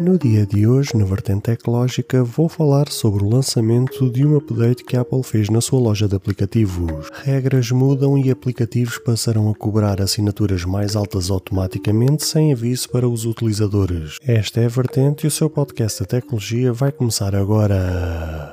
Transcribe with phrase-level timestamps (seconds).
[0.00, 4.84] No dia de hoje, na vertente tecnológica, vou falar sobre o lançamento de um update
[4.84, 7.08] que a Apple fez na sua loja de aplicativos.
[7.24, 13.24] Regras mudam e aplicativos passarão a cobrar assinaturas mais altas automaticamente sem aviso para os
[13.24, 14.18] utilizadores.
[14.22, 18.52] Esta é a vertente e o seu podcast de tecnologia vai começar agora.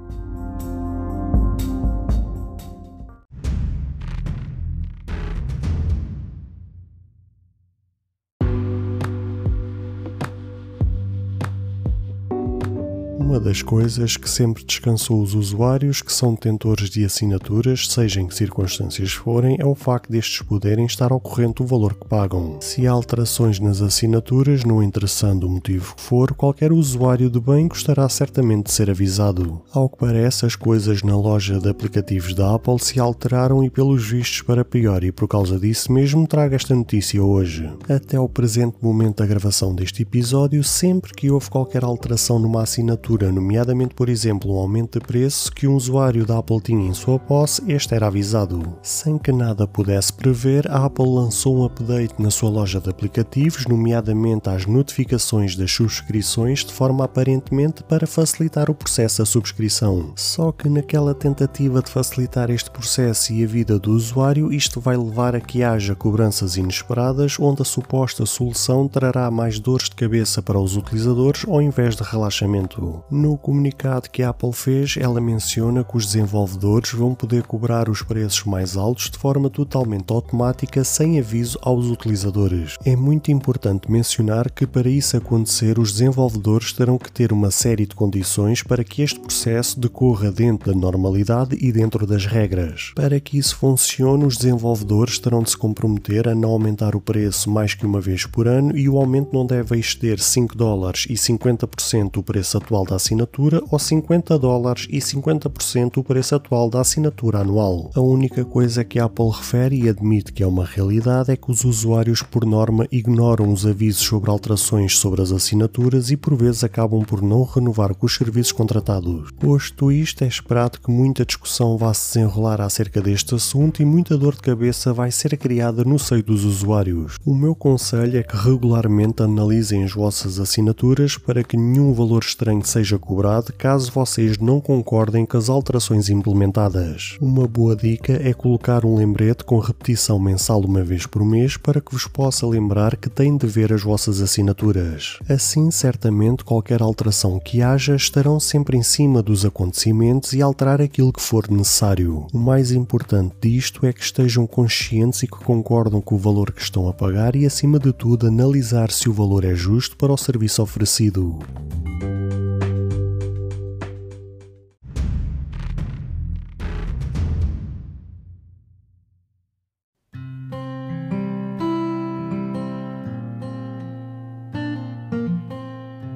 [13.31, 18.27] Uma das coisas que sempre descansou os usuários que são detentores de assinaturas, seja em
[18.27, 22.57] que circunstâncias forem, é o facto destes poderem estar ao corrente do valor que pagam.
[22.59, 27.69] Se há alterações nas assinaturas, não interessando o motivo que for, qualquer usuário de bem
[27.69, 29.61] gostará certamente de ser avisado.
[29.71, 34.05] Ao que parece, as coisas na loja de aplicativos da Apple se alteraram e pelos
[34.05, 37.71] vistos para pior e por causa disso mesmo trago esta notícia hoje.
[37.87, 43.20] Até o presente momento da gravação deste episódio, sempre que houve qualquer alteração numa assinatura
[43.29, 47.19] nomeadamente, por exemplo, um aumento de preço que um usuário da Apple tinha em sua
[47.19, 48.77] posse, este era avisado.
[48.81, 53.65] Sem que nada pudesse prever, a Apple lançou um update na sua loja de aplicativos,
[53.65, 60.13] nomeadamente às notificações das subscrições, de forma aparentemente para facilitar o processo da subscrição.
[60.15, 64.95] Só que naquela tentativa de facilitar este processo e a vida do usuário, isto vai
[64.95, 70.41] levar a que haja cobranças inesperadas, onde a suposta solução trará mais dores de cabeça
[70.41, 73.03] para os utilizadores ao invés de relaxamento.
[73.11, 78.01] No comunicado que a Apple fez, ela menciona que os desenvolvedores vão poder cobrar os
[78.01, 82.77] preços mais altos de forma totalmente automática sem aviso aos utilizadores.
[82.85, 87.85] É muito importante mencionar que para isso acontecer, os desenvolvedores terão que ter uma série
[87.85, 92.93] de condições para que este processo decorra dentro da normalidade e dentro das regras.
[92.95, 97.51] Para que isso funcione, os desenvolvedores terão de se comprometer a não aumentar o preço
[97.51, 101.15] mais que uma vez por ano e o aumento não deve exceder 5 dólares e
[101.15, 106.81] 50% do preço atual da assinatura ou 50 dólares e 50% o preço atual da
[106.81, 107.89] assinatura anual.
[107.95, 111.49] A única coisa que a Apple refere e admite que é uma realidade é que
[111.49, 116.63] os usuários, por norma, ignoram os avisos sobre alterações sobre as assinaturas e por vezes
[116.63, 119.31] acabam por não renovar com os serviços contratados.
[119.39, 124.17] Posto isto, é esperado que muita discussão vá se desenrolar acerca deste assunto e muita
[124.17, 127.17] dor de cabeça vai ser criada no seio dos usuários.
[127.25, 132.63] O meu conselho é que regularmente analisem as vossas assinaturas para que nenhum valor estranho
[132.63, 137.15] seja seja cobrado caso vocês não concordem com as alterações implementadas.
[137.21, 141.79] Uma boa dica é colocar um lembrete com repetição mensal uma vez por mês para
[141.79, 145.19] que vos possa lembrar que têm de ver as vossas assinaturas.
[145.29, 151.13] Assim, certamente, qualquer alteração que haja estarão sempre em cima dos acontecimentos e alterar aquilo
[151.13, 152.25] que for necessário.
[152.33, 156.63] O mais importante disto é que estejam conscientes e que concordam com o valor que
[156.63, 160.17] estão a pagar e, acima de tudo, analisar se o valor é justo para o
[160.17, 161.37] serviço oferecido.